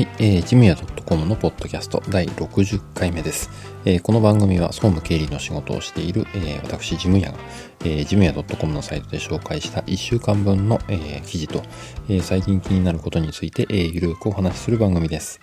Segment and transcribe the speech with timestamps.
[0.00, 0.74] はい、えー、ジムヤ
[1.04, 3.50] .com のポッドキャスト第60回目です。
[3.84, 7.38] えーこの番組は総務経理の仕事をしている、えー私、ジムヤが、
[7.80, 11.62] えー、ジムヤ .com のサイトで紹介した1週間分の、えー記事と、
[12.08, 15.38] えー最近気になることについて、えーゆるくお話しする番組です。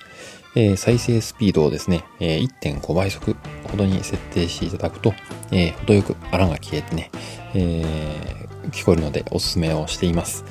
[0.55, 3.35] えー再生スピードをですね、えー1.5倍速
[3.69, 5.13] ほどに設定していただくと、
[5.51, 7.11] えー程よくあらが消えてね、
[7.53, 10.45] えー聞こえるのでおすすめをしています。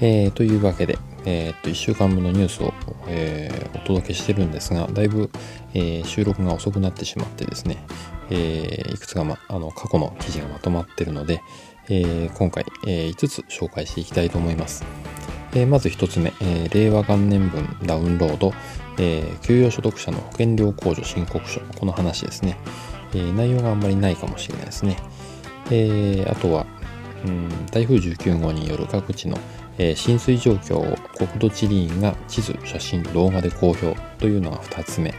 [0.00, 2.72] えーというわけで、えーっと、1週間分のニュースを、
[3.08, 5.30] えーお届けしてるんですが、だいぶ、
[5.74, 7.76] えー収録が遅くなってしまってですね、
[8.30, 11.42] えいくつか、ま、あの過去の記事がまとまっているので、
[11.90, 14.84] え今回、え5つ紹介していきたいと思います。
[15.54, 18.52] えまず1つ目、え令和元年分ダウンロード、
[18.98, 22.56] え給与所得者の保険料控除申告書、この話ですね。
[23.14, 24.96] え内容があんまりないかもしれないですね。
[25.70, 26.66] えあとは、
[27.26, 29.38] うん、台風19号による各地の、
[29.78, 35.14] え浸水状況を国土地理院が地図、写真、動画で公表というのが2つ目。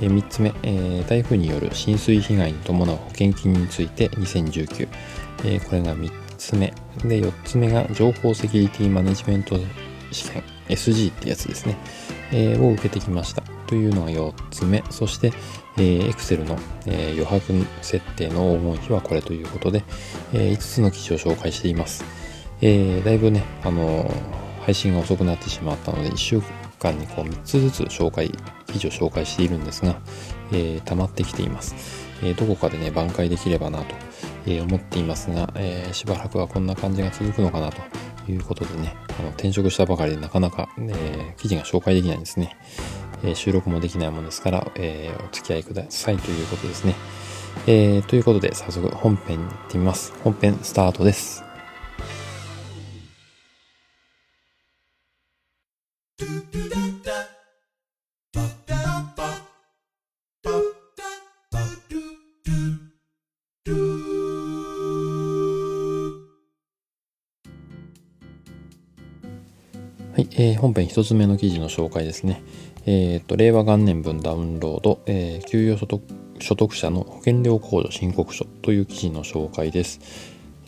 [0.00, 4.88] え3つ目、え台風による浸水被害に伴う保険金について2019。
[5.44, 6.72] えこれが3つ目。
[7.04, 9.56] で、4つ目が情報セキュリティマネジメント
[10.10, 11.76] 試験 SG ってやつですね。
[12.32, 13.42] えを受けてきました。
[13.66, 14.82] というのが4つ目。
[14.90, 15.32] そして、
[15.78, 19.84] えー Excel の、えー余白設定の黄金比はこれということで、
[20.32, 22.04] え5つの記事を紹介しています。
[22.62, 26.40] えーだいぶね、あのー配信が遅くなってしまったので、1週
[26.78, 28.30] 間にこう3つずつ紹介、
[28.68, 30.00] 記事を紹介しているんですが、
[30.52, 31.74] えー溜まってきています。
[32.22, 33.94] えどこかでね、挽回できればなと、
[34.46, 37.82] え思っていますが、えーしばらくはこんな感じが続くのかなと
[38.30, 42.56] いうことでね、あの転職したばかりでなかなか、え記事が紹介できないんですね。
[43.24, 46.94] え収録もできないものですから、えーお付き合いくださいということですね。
[47.66, 50.12] えーということで、早速本編に行ってみます。
[50.22, 51.42] 本編スタートです。
[70.34, 72.42] えー本編一つ目の記事の紹介ですね。
[72.86, 76.02] えっ、と、令和元年分ダウンロード、えー給与所得
[76.38, 80.00] 所得者の保険料控除申告書という記事の紹介です。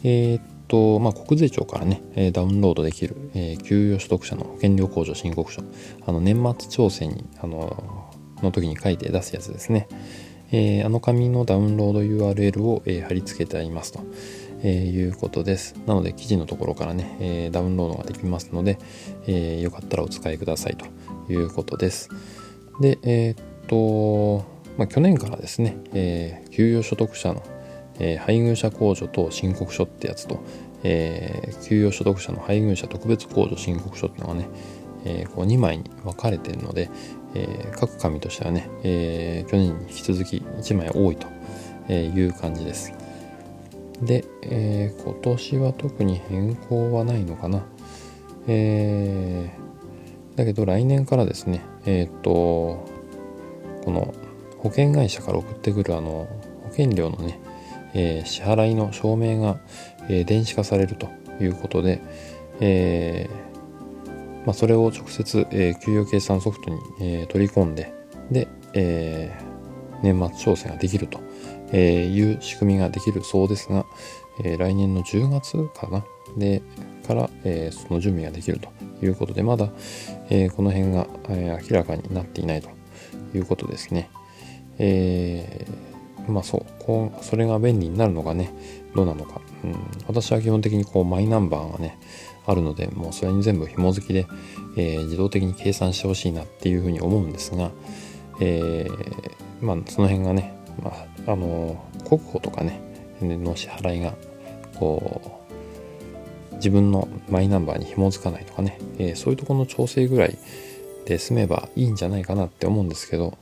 [0.02, 5.62] えっ、と、まあ、国税庁からね、えダウンロードできる、え給与所得者の保険料控除申告書。
[6.06, 8.10] あの、年末調整に、あの、
[8.42, 9.88] の時に書いて出すやつですね。
[10.52, 14.00] えあの紙のダウンロード URL を、え貼り付けてありますと。
[14.64, 15.76] えいうことです。
[15.86, 18.78] なので記事のところからね、えダウンロードができますので、
[19.26, 20.86] えーよかったらお使いくださいと
[21.32, 22.08] いうことです。
[22.80, 24.38] で、えっと、
[24.78, 27.42] まあ、去年からですね、え給与所得者の、
[28.00, 30.40] え配偶者控除と申告書ってやつと、
[30.82, 34.48] えー給与所得者の配偶者特別控除申告書っていうのがね、
[35.04, 36.90] えーこう2枚に分かれてるので、
[37.34, 43.03] えー各紙としてはね、えー去年に引き続き1枚多いという感じです。
[44.02, 47.64] で、えー今年は特に変更はないのかな。
[48.46, 49.64] えー
[50.36, 52.84] だけど来年からですね、えっ、と、
[53.84, 54.12] この
[54.58, 56.26] 保険会社から送ってくるあの
[56.64, 57.40] 保険料のね、
[57.94, 59.60] え支払いの証明が、
[60.08, 61.08] え電子化されると
[61.40, 62.00] いうことで、
[62.60, 67.92] えーまあ、それを直接、え給与計算ソフトに、え取り込んで、
[68.30, 69.32] で、え
[70.02, 71.20] 年末調整ができると
[71.74, 73.84] えーいう仕組みができるそうですが、
[74.42, 76.04] え来年の10月かな？
[76.36, 76.62] で
[77.06, 78.68] から、えその準備ができると
[79.04, 79.68] いうことでまだ、
[80.30, 82.70] えこの辺が、え明らかになっていないと
[83.34, 84.08] いうことですね。
[84.78, 85.94] えー
[86.26, 88.50] まあそうこうそれが便利になるのかね
[88.94, 89.74] どうなのか、うん、
[90.06, 91.98] 私は基本的にこうマイナンバーがね
[92.46, 94.26] あるのでもうそれに全部紐付きで、
[94.76, 97.70] えー自動的に計算してほしいなっていうふうに思うんですが、
[98.40, 102.80] えーまあその辺がね、まあ、あの国保とかね
[103.20, 104.14] の支払いが
[104.78, 105.40] こ
[106.52, 110.38] う自分のマイナンバーに紐づかないとかね、えーそういうとこの調整ぐらい
[111.04, 113.36] で済めばいいんじゃないかなって思うんですけど、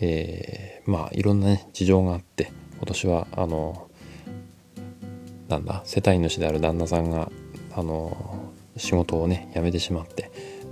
[0.00, 3.88] えーまあいろんなね事情があって今年はあの
[5.48, 7.30] なんだ世帯主である旦那さんが
[7.74, 10.30] あの仕事をね辞めてしまって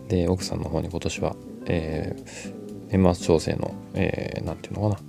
[0.08, 1.36] で奥さんの方に今年は、
[1.66, 5.00] えー年末調整の、えーていうのかな、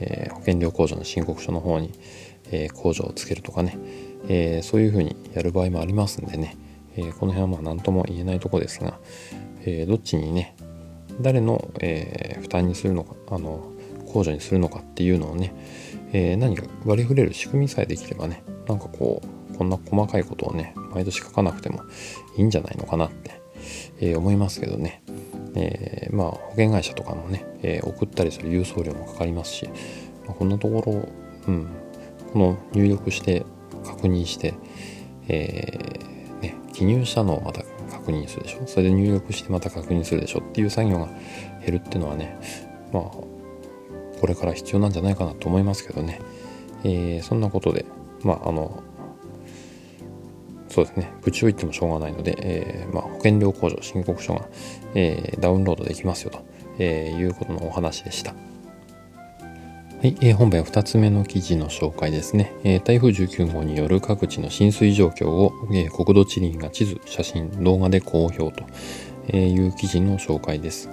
[0.00, 1.92] えー保険料控除の申告書の方に、
[2.50, 3.78] えー控除をつけるとかね、
[4.28, 6.56] えーそういうふうにやる場合もありますんでね、
[6.96, 8.98] えこの辺はまあ何とも言えないとこですが、
[9.64, 10.56] えどっちにね
[11.20, 13.72] 誰の、え負担にするのかあの
[14.06, 15.52] 控除にするのかっていうのをね、
[16.12, 19.22] え何か割り振れる仕組みさえできればねなんかこ
[19.52, 21.82] うこんな細かいことをね毎年書かなくても
[22.36, 23.40] いいんじゃないのかなって、
[24.00, 25.02] え思いますけどね、
[25.60, 29.66] えー、まあ、保険会社とかもね、えー、送ったりする郵送料もかかりますし、
[30.26, 31.08] まあ、こんなところ、
[31.48, 31.66] うん、
[32.32, 33.44] この入力して
[33.84, 34.54] 確認して、
[35.28, 38.66] えー、ね、記入したのをまた確認するでしょ？
[38.66, 40.40] それで入力してまた確認するでしょ？
[40.40, 41.08] っていう作業が
[41.64, 42.38] 減るっていうのはね
[42.92, 46.20] まあこれから必要なんじゃないかなと思いますけどね、
[46.84, 47.84] えー、そんなことで
[48.22, 48.82] まああの
[50.68, 54.46] そうですね愚痴を言ってもしょうがないので、えー、まあ、保険料控除申告書が、
[54.94, 56.44] えー、ダウンロードできますよと、
[56.78, 58.32] えいうことのお話でした。
[58.32, 58.36] は
[60.04, 68.64] い、えー、本編2つ目の記事の紹介ですね、えー、台風19号による各地の浸水状況を、えー、国土地理院が地図、写真、動画で公表と
[69.28, 70.90] えいう記事の紹介です。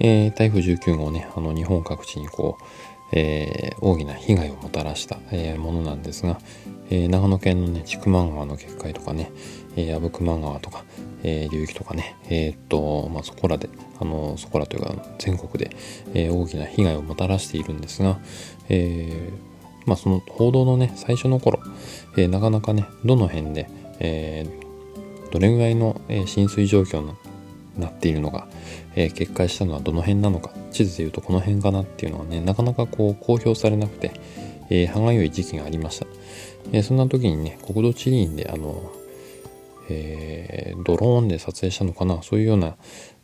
[0.00, 2.64] えー、台風19号ね、あの日本各地にこう、
[3.12, 6.40] えー、大きな被害をもたらした、えー、ものなんですが、
[6.90, 9.30] えー、長野県のね、千曲川の決壊とかね、
[9.76, 10.84] え阿武隈川とか、
[11.22, 13.70] え流域とかね、えっと、まあ、そこらで、
[14.00, 15.74] あの、そこらというか全国で、
[16.14, 18.18] え大きな被害をもたらしているんですが、
[18.68, 19.30] え
[19.86, 21.60] まあ、その報道のね、最初の頃、
[22.18, 23.68] えなかなかね、どの辺で、
[24.00, 24.46] え
[25.30, 27.12] どれぐらいの、浸水状況に
[27.76, 28.46] なっているのか、
[28.94, 34.12] えー、決壊したのはどの辺なのか地図でいうとこの辺かなっていうのはねなかなかこう公表されなくて、
[34.70, 36.06] えー、歯がゆい時期がありました、
[36.72, 38.92] えー、そんな時にね国土地理院であの、
[39.88, 42.76] え、ドローンで撮影したのかなそういうような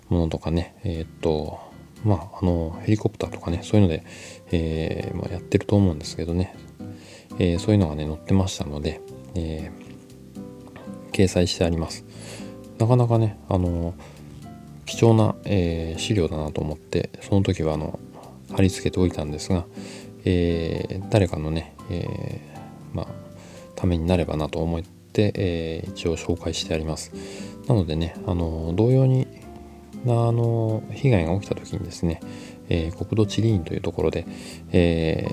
[0.08, 1.58] ものとかねえっと
[2.04, 4.04] まああのヘリコプターとかねそういうので、
[4.52, 6.54] えまあ、やってると思うんですけどね、
[7.40, 9.00] えそういうのがね載ってましたので、
[9.34, 9.72] え
[11.12, 12.04] 掲載してあります。
[12.78, 13.94] なかなかねあの
[14.88, 18.00] 貴重な、えー、資料だなと思ってその時はあの
[18.54, 19.66] 貼り付けておいたんですが、
[20.24, 23.06] えー、誰かのね、えー、まあ、
[23.76, 27.12] ためになればなと思って、え一応紹介してあります。
[27.66, 29.26] なのでねあの同様に
[30.06, 32.20] あの被害が起きた時にですね、
[32.70, 34.26] え国土地理院というところで、
[34.72, 35.28] え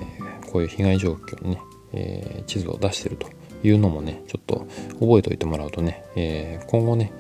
[0.51, 1.61] こういう被害状況のね、
[1.93, 3.29] え地図を出してると
[3.63, 4.67] いうのもねちょっと
[4.99, 7.11] 覚えておいてもらうとね、え今後ね、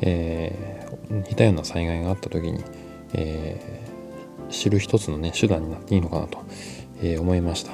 [0.00, 0.78] え
[1.10, 2.62] 似たような災害があった時に、
[3.14, 6.44] えー、知る一つのね手段になっていいのかなと、
[7.00, 7.72] えー、思いました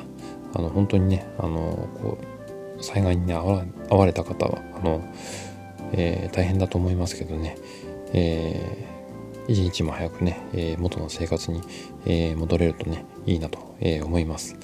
[0.55, 2.19] あの本当にねあのこ
[2.79, 5.03] う災害に、ね、遭われた方はあの、
[5.93, 7.57] えー、大変だと思いますけどね、
[8.13, 11.63] えー、一日も早くね、え元の生活に、
[12.07, 14.57] え戻れるとねいいなと、え思います。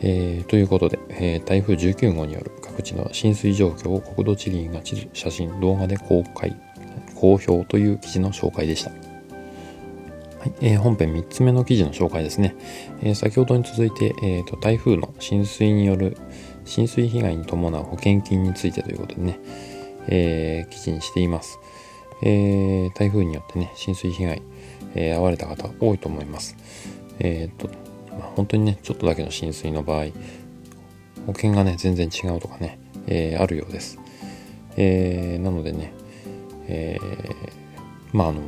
[0.00, 6.56] えー、ということで、えー、台風19号による各地の浸水状況を国土地理院が地図、写真、動画で公開
[7.24, 8.90] 好評という記事の紹介でした。
[8.90, 8.96] は
[10.46, 12.54] いえー、本編3つ目の記事の紹介ですね。
[13.00, 16.18] えー、先ほどに続いて、えーと、台風の浸水による
[16.66, 19.40] 浸水被害に伴う保険金についてということでね、
[20.08, 21.58] えー、記事にしています。
[22.22, 24.42] え台風によってね、浸水被害、
[24.94, 26.56] え遭われた方多いと思います。
[27.18, 27.68] えっと、
[28.10, 30.06] まあ、本当にね、ちょっとだけの浸水の場合、
[31.26, 33.98] 保険がね、全然違うとかね、えあるようです。
[34.76, 35.92] えなのでね、
[36.68, 38.42] えー、まああの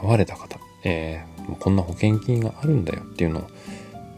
[0.00, 3.48] 会われた方、えー、こんな保険金があるんだよっていうのを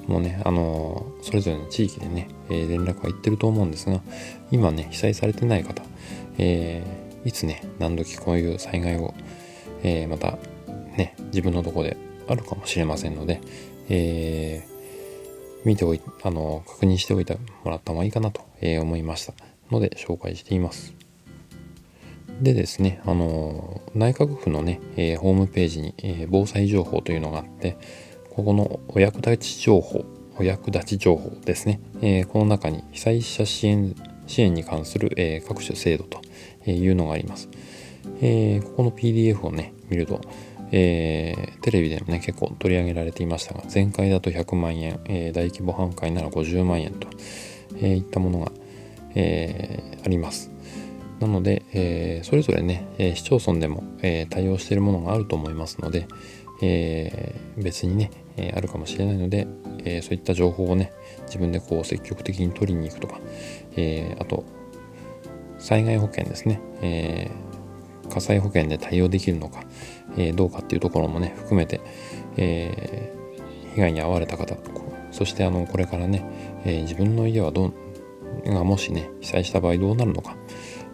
[0.06, 4.00] もうねあのそれぞれの地域でね、えー、連絡は行ってると思うんですが
[4.50, 5.82] 今ね被災されてない方、
[6.38, 9.14] えー、いつね何時こういう災害を、
[9.82, 10.38] えー、また
[10.96, 11.96] ね自分のとこで
[12.28, 13.40] あるかもしれませんので、
[13.88, 19.34] えー、見ておいあの確認しておいてもらった方がいいかなと、思いました
[19.70, 20.95] ので紹介しています。
[22.40, 27.78] でですね、あの内閣府のね、えー、ホームページに、えー、防災情報というのがあって、
[28.30, 30.04] ここのお役立ち情報、
[30.38, 33.94] お役立ち情報ですね、えー、この中に被災者支援
[34.26, 36.20] 支援に関する、え各種制度と
[36.70, 37.48] いうのがあります。
[38.20, 40.20] えここの PDF をね、見ると、
[40.72, 47.08] えテレビでもね、結構取り上げられていましたが、前回だと100万円、え大規模半壊なら50万円と、
[47.80, 48.52] えいったものが、
[49.14, 50.55] えあります。
[51.20, 56.06] なので、えー、それぞれね、えー、市町村でも、えー、対応しているものがあると思いますので、
[56.62, 59.46] え別にね、えあるかもしれないので、
[59.84, 60.92] えそういった情報をね、
[61.26, 63.20] 自分でこう積極的に取りに行くとか、
[63.76, 64.44] えあと、
[65.58, 67.30] 災害保険ですね、え
[68.08, 69.64] 火災保険で対応できるのか、
[70.16, 71.80] えどうかっていうところもね、含めて、
[72.38, 73.12] え
[73.74, 74.56] 被害に遭われた方、
[75.10, 76.24] そしてあの、これからね、
[76.64, 77.74] え自分の家はどう、
[78.44, 80.36] がもしね、被災した場合どうなるのか、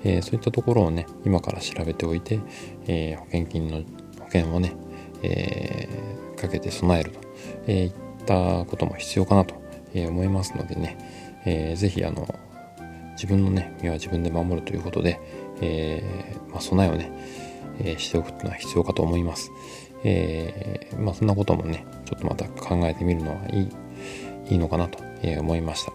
[0.05, 2.41] えー、そういったところをね今から調べておいて、
[2.87, 3.79] えー、保険金の
[4.19, 4.75] 保険をね、
[5.23, 7.19] えー、かけて備えると、
[7.67, 7.93] えいっ
[8.27, 9.55] たことも必要かなと
[9.95, 10.97] 思いますのでね、
[11.45, 12.27] えー、ぜひあの
[13.13, 15.21] 自分のね身は自分で守るということで、
[15.61, 16.03] え、
[16.51, 17.13] まあ、備えをね、
[17.79, 19.51] え、しておくっていうのは必要かと思います。
[20.05, 23.69] え、まあ、そんなこともね、ちょっとまた考えてみるのはいい、
[24.51, 24.99] いいのかなと
[25.39, 25.93] 思いました。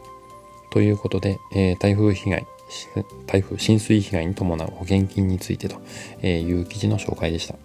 [0.71, 2.47] ということで、え台風被害、
[3.25, 5.79] 台風浸水被害に伴う保険金についてと
[6.25, 7.55] いう記事の紹介でした。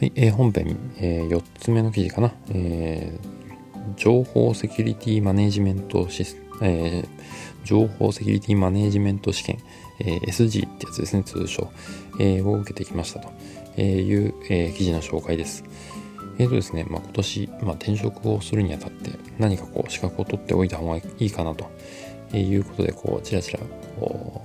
[0.00, 7.08] はい、え、本編、えー、4つ目の記事かな、えー、情報セキュリティマネジメントシス、えー、
[7.64, 9.58] 情報セキュリティマネジメント試験、
[9.98, 11.70] えー、SG ってやつですね、通称、
[12.18, 13.30] えー、を受けてきましたと
[13.82, 15.64] いう、えー、記事の紹介です。
[16.38, 21.70] えーとですね、まあ、今年、まあ、転職をするにあたって何かこう資格を取っておいた方がいいかなと
[22.38, 23.60] いうことで、こう、ちらちら、
[23.98, 24.42] こ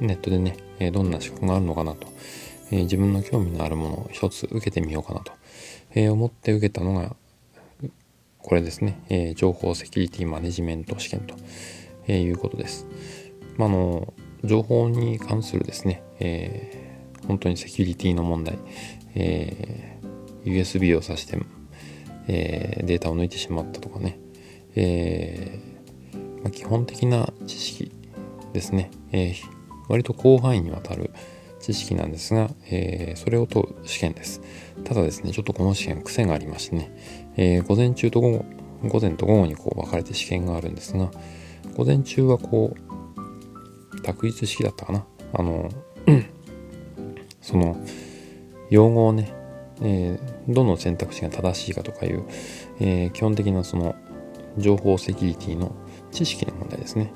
[0.00, 0.56] う、ネットでね、
[0.92, 2.06] どんな資格があるのかなと、
[2.70, 5.32] え自分の興味のあるものを一つ受けてみようかなと、
[5.94, 7.16] え思って受けたのが、
[8.38, 11.34] これですね、え情報セキュリティマネジメント試験と、
[12.06, 12.86] えいうことです。
[13.56, 14.12] まあの、
[14.44, 18.58] 情報に関するですね、え、本当にセキュリティの問題、
[19.14, 19.98] え、
[20.44, 21.38] USB を挿して、
[22.28, 24.18] え、データを抜いてしまったとかね、
[24.76, 25.67] え
[26.42, 27.92] ま、基本的な知識
[28.52, 29.34] ですね、え
[29.88, 31.10] 割と広範囲にわたる
[31.60, 34.40] 知識なんですが、えそれを問う試験です。
[34.84, 36.90] ただですね、ちょっとこの試験癖がありましてね、
[37.36, 38.44] え午前中と午後、
[38.84, 41.10] 午前と午後にこう分かれて試験があるんですが、
[41.76, 45.04] 午前中はこう、択一式だったかな。
[45.32, 45.68] あの、
[47.40, 47.76] その、
[48.70, 49.32] 用語をね、
[49.82, 52.24] えー、どの選択肢が正しいかとかいう、
[52.80, 53.94] え、基本的なその
[54.56, 55.72] 情報セキュリティの
[56.10, 57.12] 知識の問題ですね、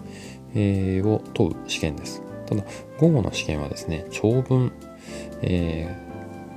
[0.55, 2.23] えー、を問う試験です。
[2.47, 2.65] ただ、
[2.99, 4.73] 午後の試験はですね、長文、
[5.43, 5.97] え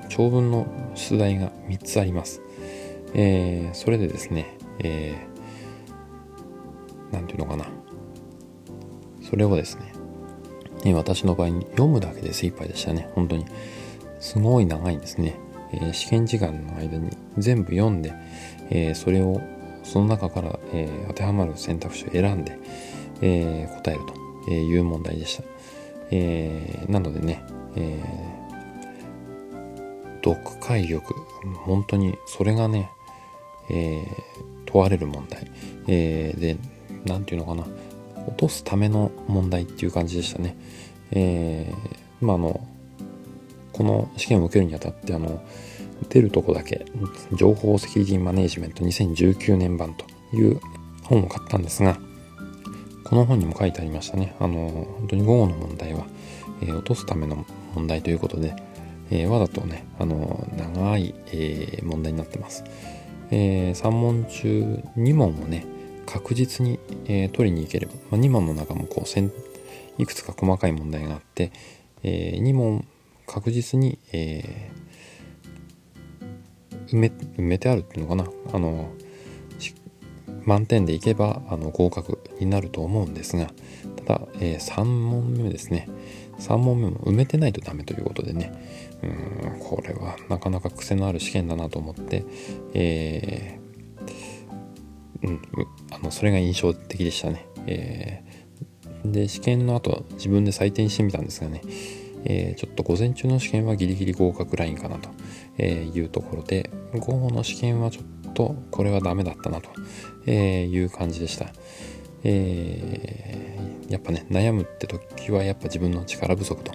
[0.04, 2.42] ー、長文の出題が3つあります。
[3.14, 7.66] えー、それでですね、えー、なんていうのかな。
[9.22, 9.94] それをですね、
[10.86, 13.46] え私の場合に読むだけで精一杯でしたね、本当に。
[14.20, 15.36] すごい長いんですね。
[15.72, 18.14] え、試験時間の間に全部読んで、
[18.70, 19.42] えー、それを
[19.86, 22.58] その中から、えー、当てはまる選択肢を選んで、
[23.22, 24.02] え答える
[24.46, 25.44] という問題でした。
[26.12, 27.44] えなのでね、
[27.78, 28.04] え
[30.24, 31.14] 読解力、
[31.66, 32.90] 本当にそれがね、
[33.70, 34.06] え
[34.66, 35.50] 問われる問題、
[35.88, 36.58] えで、
[37.06, 37.66] なんていうのかな、
[38.28, 40.58] 落とすための問題っていう感じでしたね。
[41.12, 42.68] えー、まあの、
[43.72, 45.44] この試験を受けるにあたって、あの、
[46.10, 46.86] 出るとこだけ、
[47.34, 50.60] 情報セキュリティマネジメント2019年版という
[51.04, 51.98] 本を買ったんですが、
[53.04, 54.36] この本にも書いてありましたね。
[54.40, 56.06] あの、本当に午後の問題は、
[56.62, 58.56] えー、落とすための問題ということで、
[59.12, 62.64] えー、わざとね、あの、長い、えー、問題になってます。
[63.32, 65.66] え3問中2問をね、
[66.06, 71.52] 確実に、え取りに行ければ、まあ、2問の中もこう、いくつか細かい問題があって、
[72.04, 72.86] え2問
[73.26, 74.85] 確実に、えー
[76.88, 78.30] 埋め埋めてあるっていうのかな？
[78.54, 78.92] あの
[80.46, 83.48] 満点でいけばあの合格になると思うんですが
[84.06, 85.90] ただ、えー、3問目ですね。
[86.40, 88.52] 3問目も埋めてないとダメということでね。
[89.02, 92.24] うんこれはなかなか癖のある試験だなと思って、
[92.74, 95.42] えー、うん、
[95.92, 101.62] あのそれが印象的でしたね、えー、で試験の後自分で採点してみたんですがね。
[102.26, 105.10] えー、ちょっと午前中の試験はギリギリ合格ラインかなと
[105.64, 111.48] いうところで、午後の試験はちょっとこれはダメだったなという感じでした。
[112.28, 116.72] えー、やっぱね、悩むって時はやっぱ自分の力不足と、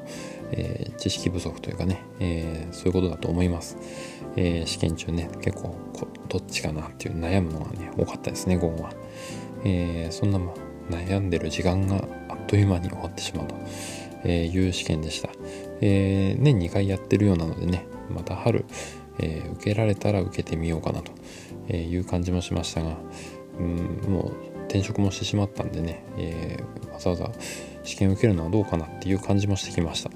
[0.53, 3.77] えー、知識不足というかね、え、そういうことだと思います。
[4.37, 5.77] え試験中ね、結構
[6.29, 8.93] どっちかなっていう悩むのがね、多かったですね、午後は。
[9.65, 10.39] えそんな
[10.89, 11.97] 悩んでる時間が
[12.29, 13.57] あっという間に終わってしまうと。
[14.25, 15.31] えいう試験でした。
[15.81, 18.65] え年2回やってるようなのでね、また春、
[19.19, 21.13] え受けられたら受けてみようかなと
[21.77, 22.97] いう感じもしましたが、
[23.59, 27.31] うん、もう転職もしてしまったんでね、えー、わざわざ
[27.83, 30.11] 試験受けるのはどうかなっていう感じもしてきました。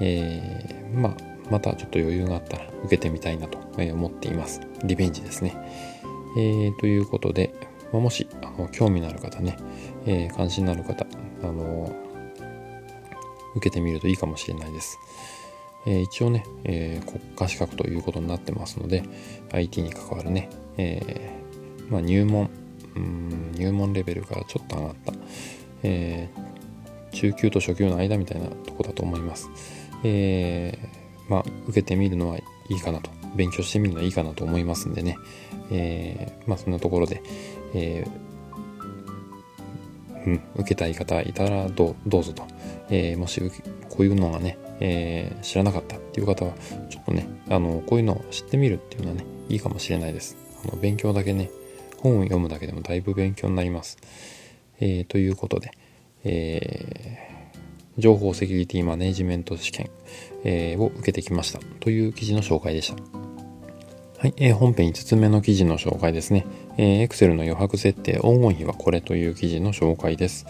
[0.00, 1.16] えー、まあ、
[1.50, 4.60] またちょっと余裕があったら受けてみたいなと思っています。
[4.84, 5.56] リベンジですね。
[6.36, 7.52] えー、ということで、
[7.92, 9.56] まあ、もしあの興味のある方ね、
[10.06, 11.06] え、関心のある方、
[11.42, 11.90] あの
[13.58, 14.98] 受けてみるといいかもしれないです。
[15.86, 19.02] えー、一応ね、えー、国家資格ということになってますので、
[19.52, 22.50] IT に関わるね、えー、まあ、入門、
[22.96, 25.12] うん入門レベルからちょっと上がった、
[25.82, 26.28] え
[27.12, 29.48] 中級と初級の間みたいなとこだと思います。
[30.04, 30.76] え
[31.28, 35.16] まあ、受けてみるのはいいかなと、勉強してみるのはいいかなと思いますんでね、
[35.70, 37.22] えまあ、そんなところで、
[37.74, 38.04] え
[40.26, 42.44] うん、受けたい方いたらどうぞと、
[42.90, 43.40] えー、もし
[43.88, 46.52] こういうのがね、えー、知らなかったっていう方は
[46.88, 51.50] ちょっとねあのこういうのを知ってみるっていうのはねいいかもしれないですあの勉強だけね
[51.98, 53.98] 本を読むだけでもだいぶ勉強になります、
[54.80, 55.72] えー、ということで、
[56.24, 59.90] えー、情報セキュリティマネジメント試験、
[60.44, 63.28] えー、を受けてきましたという記事の紹介でした
[64.18, 66.44] はい、えー、本編5つ目の記事の紹介ですね。
[66.76, 70.44] えー、Excel の余白設定黄金比はこれという記事の紹介です。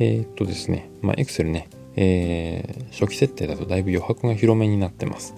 [0.00, 5.34] えー、っとですね、まあ、Excel ね、えー、初期設定だとだいぶ余白が広めになってます。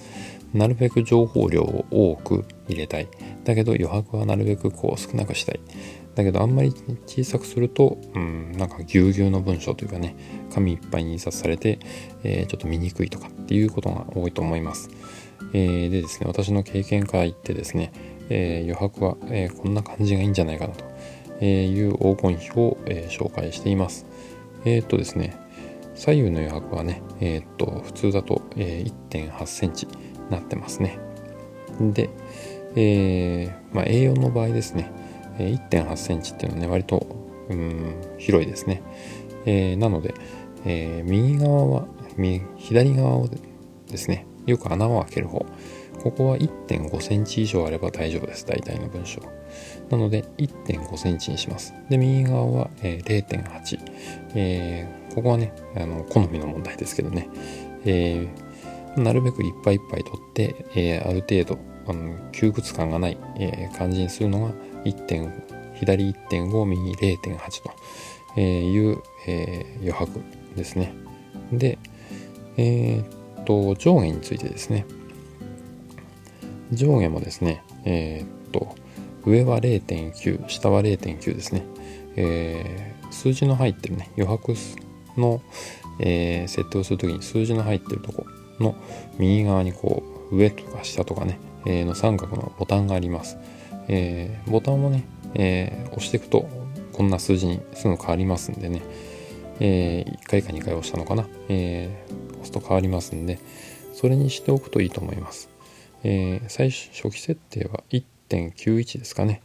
[0.54, 3.08] なるべく情報量を多く入れたい。
[3.44, 5.60] だけど余白はなるべくこう少なくしたい。
[6.14, 6.72] だけどあんまり
[7.06, 10.14] 小さくすると、うん、なんかぎゅうぎゅうの文章というかね、
[10.52, 11.80] 紙いっぱいに印刷されて、
[12.22, 14.90] えー、ちょっと見にくいとかっていうことが多いと思います。
[15.54, 17.92] えー、でですね、私の経験から言ってですね、
[18.28, 24.06] えー、余白は、え、こんな感じがいいんじゃないかなという黄金比を、え紹介しています。
[24.64, 25.36] えっとですね、
[25.94, 29.92] 左右の余白はね、えっと、普通だと、え1.8センチに
[30.30, 30.98] なってますね。
[31.80, 32.10] で、
[32.76, 34.90] えまあ、A4 の場合ですね、
[35.38, 37.06] 1.8センチっていうのはね、割と、
[37.48, 38.82] うん、広いですね。
[39.44, 40.14] えなので、
[40.64, 41.86] え右側は、
[42.56, 43.28] 左側を
[43.88, 45.44] ですね、よく穴を開ける方。
[46.02, 48.46] ここは1.5センチ以上あれば大丈夫です。
[48.46, 49.20] 大体の文章。
[49.92, 51.74] なので1.5センチにします。
[51.90, 53.78] で、右側は、え、0.8。
[54.34, 57.28] えー、ここはね、あの、好みの問題ですけどね。
[57.84, 64.52] えー、なるべくいっぱいいっぱい取って、えー、ある程度、あの窮屈感がない、え、感じにするのが
[64.84, 65.30] 1.
[65.74, 67.62] 左1.5右0.8
[68.34, 70.20] という、え、余白
[70.56, 70.94] ですね。
[71.52, 71.78] で、
[72.56, 74.86] えー、と、上下についてですね。
[76.72, 78.74] 上下もですね、え、っと、
[79.24, 81.64] 上は0.9、下は0.9ですね。
[82.16, 84.54] えー、数字の入ってるね、余白
[85.16, 85.40] の、
[85.98, 88.26] えー、設定をするときに数字の入ってるとこ
[88.58, 88.74] の
[89.18, 93.38] 右側にこう、上とか下とかね、えー、の三角のボタンがあります。
[93.88, 95.04] えー、ボタンをね、
[95.34, 96.48] えー、押していくと
[96.92, 98.82] こんな数字にすぐ変わりますんでね、
[99.60, 103.38] えー、1回か2回押したのかな、えー、押すと変わりますんで、
[103.94, 105.48] それにしておくといいと思います。
[106.04, 108.02] えー、最初、初期設定は1
[108.36, 109.42] 1.91ですかね、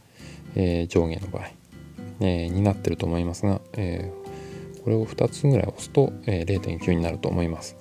[0.54, 1.50] えー、上下の場合、
[2.20, 7.76] えー、になってると思いますが、えー、これを2つぐらい押すと、え、0.9になると思います。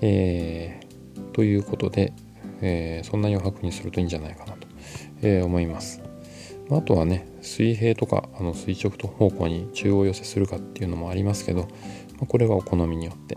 [0.00, 2.12] えー、ということで、
[2.60, 4.66] え、そんな余白にするといいんじゃないかなと、
[5.22, 6.02] え、思います。
[6.70, 11.68] あとはね水平とかあの垂直と方向に中央寄せするかっていうのもありますけど
[12.26, 13.36] これはお好みによって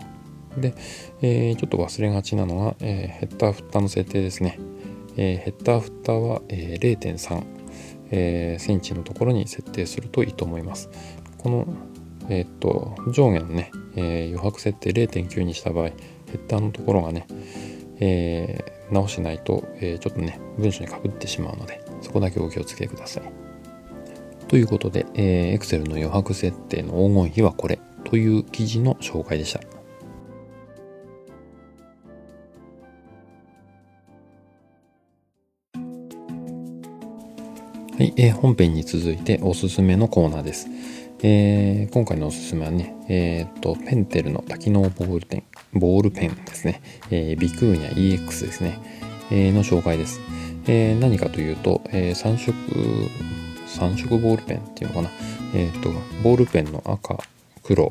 [0.56, 0.74] で、
[1.20, 4.58] えー、ちょっと忘れがちなのが、えー、ヘッダーフッターの設定ですね、
[5.18, 7.44] えー、ヘッダーフッターは、えー、0.3、
[8.10, 10.88] えー、センチのところに設定するといいと思います
[11.36, 11.66] この
[12.30, 15.92] えっと上下のね、え余白設定0.9にした場合ヘ
[16.34, 17.26] ッダーのところがね、
[18.00, 23.48] え直しないと、えちょっとね文章にかぶってしまうのでそこだけお気をつけください。
[24.48, 29.77] ということで、えー、Excel の余白設定の黄金比はこれという記事の紹介でした。
[37.98, 40.68] はい、えー、本編に続いておすすめのコーナーです。
[41.20, 46.80] えー、今回のおすすめはね、えー、っと、ペンテルの多機能ボールペン、ボールペンですね。
[47.10, 48.78] えー、ビクーニャ EX ですね。
[49.32, 50.20] えー、の紹介です。
[50.68, 52.54] えー、何かというと、えー、3色、
[53.66, 55.10] 3色ボールペンっていうのかな。
[55.56, 55.90] えっ、と、
[56.22, 57.18] ボールペンの赤、
[57.64, 57.90] 黒、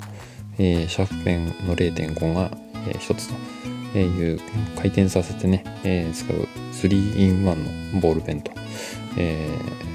[0.57, 2.49] えー、シャープペンの0.5が、
[2.87, 4.39] えー、1つという
[4.77, 7.43] 回転させてね、えー、使う 3in1
[7.93, 8.53] のボールペンと、
[9.17, 9.86] えー、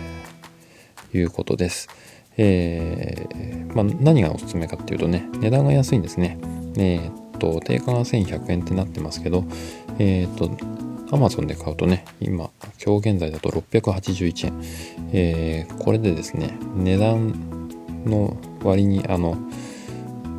[1.18, 1.88] いうことです。
[2.36, 6.38] えーまあ、何がおすすめかっていうとね、値段が安いんですね。
[6.76, 9.44] えー、っと、定価が1100円ってなってますけど、
[9.98, 10.48] えー、っと、
[11.14, 12.50] Amazon で買うとね、今、
[12.84, 14.62] 今日現在だと681円。
[15.12, 17.34] えー、これでですね、値段
[18.06, 19.36] の割に、あの、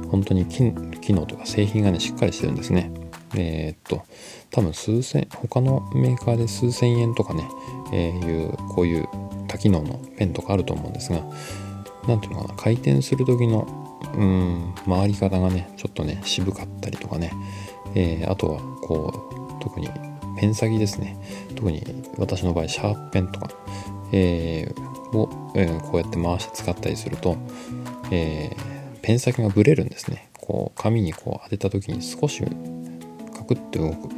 [0.10, 2.92] 本当に機能とか製品がね、しっかりしてるんですね。
[3.36, 4.04] えー、っと、
[4.52, 7.48] 多分数千、他のメーカーで数千円とかね、
[7.92, 9.08] えー、いう、こういう
[9.54, 11.22] 多機能のペンとかあると思うんですが、
[12.08, 13.68] なんていうのかな、回転する時の、
[14.18, 17.32] うん、回り方がね、ちょっとね、渋かったりとかね、
[17.94, 19.90] えー、あとは、こう、特に
[20.40, 21.18] ペン先ですね。
[21.56, 21.84] 特に
[22.18, 23.50] 私の場合シャープペンとか、
[24.12, 27.38] えー、を、えー、こうやって回して使ったりすると、
[28.12, 28.56] え、
[29.04, 30.30] ペン先がブレるんですね。
[30.34, 32.42] こう紙にこう当てた時に少し
[33.34, 34.10] カクッと動く、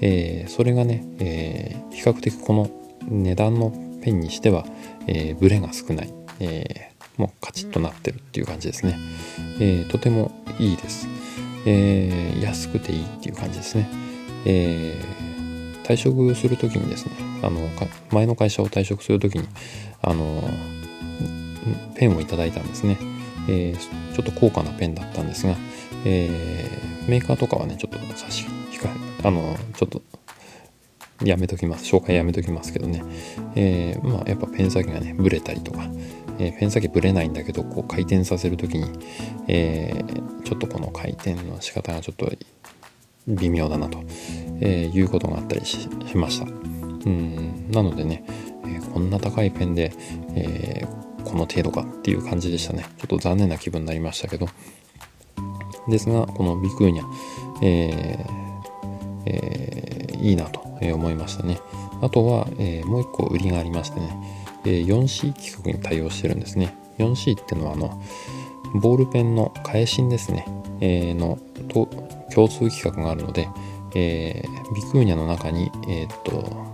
[0.00, 2.68] えそれがね、え比較的この
[3.08, 4.64] 値段のペンにしては、
[5.06, 8.98] えブレが少ない、えもうカチッとなってるっていう感じですね、
[9.60, 11.06] えー、とてもいいです、
[11.66, 13.88] えー、安くていいっていう感じですね、
[14.46, 17.68] えー、退職する時にですねあの
[18.10, 19.46] 前の会社を退職する時に
[20.00, 20.42] あの
[21.94, 22.96] ペンをいただいたんですね、
[23.50, 25.54] えー、ちょっと高価なペンだったんですが、
[26.06, 30.00] えー、メーカーとかはねちょっと差し控えあのちょっと
[31.22, 31.84] やめときます。
[31.84, 33.02] 紹介やめときますけどね。
[33.54, 35.86] えー、まあやっぱペン先がね、ブレたりとか、
[36.38, 38.86] えー、ペン先ブレないんだけど、こう回転させるときに、
[39.48, 42.30] えー、ちょっとこの回転の仕方がちょっと
[43.28, 44.02] 微妙だなと、
[44.60, 46.46] えいうことがあったりしました。
[46.46, 48.24] うんなのでね、
[48.66, 49.92] えこんな高いペンで、
[50.34, 50.86] え
[51.24, 52.84] この程度かっていう感じでしたね。
[52.98, 54.48] ちょっと残念な気分になりましたけど。
[55.88, 57.04] ですが、このビクーニャ、
[57.62, 58.40] えー
[59.26, 61.60] えー、いいなとえ思いましたね。
[62.02, 64.16] あとは、えー、もう一個売りがありましてね、
[64.64, 66.74] えー、4C 規格に対応してるんですね。
[66.98, 68.02] 4C っていうのはあの
[68.74, 70.46] ボールペンの返しですね、
[70.80, 71.38] えー、の
[71.68, 71.86] と
[72.32, 73.48] 共通規格があるので、
[73.94, 76.70] えー、ビクーニャの中に、えー、っと、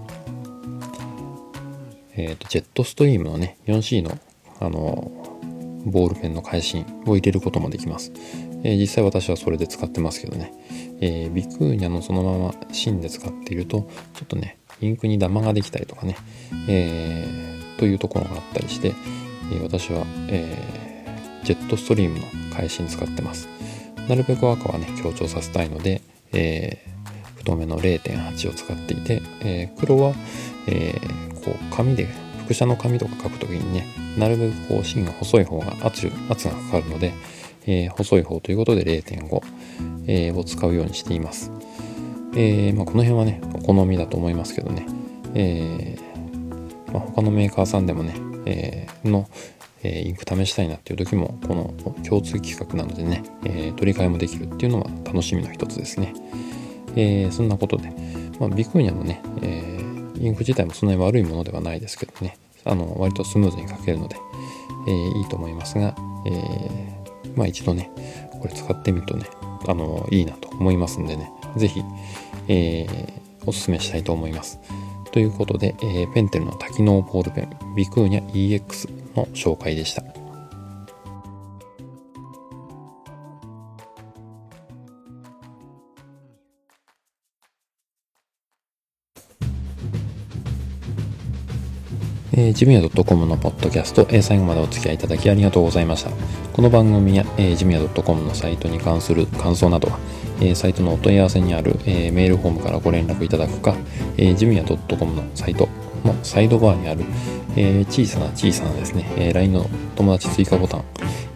[2.13, 4.19] えー、っと、ジェットストリームのね、4C の、
[4.61, 5.11] あの、
[5.87, 8.13] ボールペンの返しを入れることもできます。
[8.65, 10.53] え、実際私はそれで使ってますけどね、
[11.01, 16.17] えー、ビクーニャのそのまま芯で使っているとちょっとねインクにダマができたりとかね、
[16.69, 18.93] えー、というところがあったりして、
[19.53, 21.07] え私は、え
[21.45, 23.49] ジェットストリームの返しに使ってます。
[24.09, 26.85] なるべく赤はね強調させたいので、え
[27.37, 30.15] 太めの0.8を使っていて、え黒は、
[30.67, 31.01] え
[31.43, 32.07] こう紙で
[32.41, 33.87] 複写の紙とか書くときにね
[34.19, 37.15] なるべくこう芯が細い方が圧圧がかかるので、
[37.67, 39.41] えー、細い方ということで0.5、
[40.07, 41.51] えー、を使うようにしています。
[42.37, 44.87] えー、まあ、この辺はね、お好みだと思いますけどね、
[45.35, 45.97] え
[46.93, 48.15] まあ、他のメーカーさんでもね、
[48.47, 49.29] えの、
[49.83, 56.15] えインク試したいなっていう時も、この共通規格なのでね、え取り替えもできるっていうのは楽しみの一つですね。
[56.95, 57.91] えそんなことで、
[58.39, 59.77] まあ、ビクーニャのね、え
[60.21, 64.17] インク自体もそんなに悪いものではないですけどね、あの割とスムーズに書けるので、
[64.89, 65.95] えいいと思いますが、
[66.27, 66.96] えー
[67.37, 67.91] まあ一度ね、
[68.33, 69.27] これ使ってみるとね、
[69.69, 71.85] あの、いいなと思いますんでね、是非、
[72.49, 73.13] えー、
[73.47, 74.59] おすすめしたいと思います。
[75.13, 80.03] ということで、えー、ペンテルの多機能ボールペン、ビクーニャ EX の紹介でした。
[92.39, 96.46] えー、ジムヤ .com のポッドキャスト、えー、最後までお付き合いいただきありがとうございました。
[96.57, 99.99] この番組や、えー、ジムヤ .com のサイトに関する感想などは、
[100.41, 103.77] えー、サイトのお問い合わせにある、えー、メールフォームからご連絡いただくか、
[104.17, 105.69] えー、ジムヤ .com のサイト
[106.03, 107.05] のサイドバーにある、
[107.57, 109.67] えー、小さな小さなですね、えー、LINE の
[109.97, 110.85] 友達追加ボタン、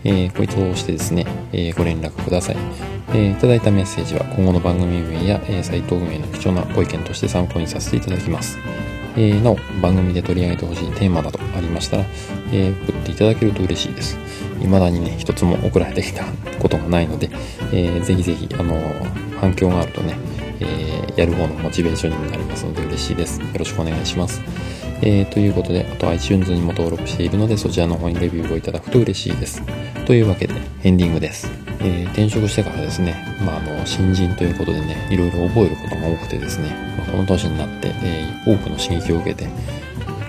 [0.05, 2.57] えー、こいつを押してですね、えー、ご連絡ください。
[3.11, 8.57] えー、いただいたメッセージは今後の番組運営や、えー、サイト運営の貴重なご意見として参考にさせていただきます。
[9.17, 12.05] えー、なお、番組で取り上げてほしいテーマなどありましたら、
[12.53, 14.19] えー、送っていただけると嬉しいです。
[14.61, 16.25] 未だにね、一つも送られてきた
[16.59, 17.31] ことがないので、
[17.73, 18.75] えー、ぜひぜひ、あの
[19.41, 20.17] 反響があるとね、
[20.61, 23.41] えー、やる方のモチベーションになりますので嬉しいです。
[23.41, 24.43] よろしくお願いします。
[25.03, 29.63] えー、ということで、あと iTunes にも登録しているので、そちらの方にレビューをいただくと嬉しいです。
[30.05, 31.51] というわけで、エンディングです。
[31.81, 39.49] え、転職してからですね、まあ、あの、新人ということでね、いろいろ覚えることが多くてですね、ま、この年になって、え、多くの刺激を受けて、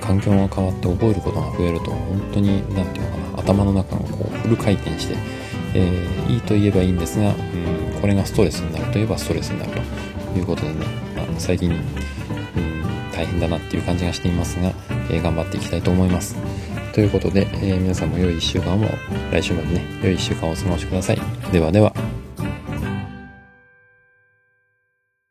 [0.01, 5.15] 環境が変わって覚えることが増えると、本当に、なんていうのかな、頭の中がこう、フル回転して、
[5.73, 9.71] えー、いいと言えばいいんですが、うん、これがストレスになるといえばストレスになる
[10.33, 14.73] ということでね、まあ、最近、うん、大変だなっていう感じがしていますが、
[15.09, 16.35] えー、頑張っていきたいと思います。
[16.93, 18.85] ということで、えー、皆さんも良い1週間を、
[19.31, 21.21] 来週までね、良い1週間をお過ごしください。
[21.51, 22.10] ではでは。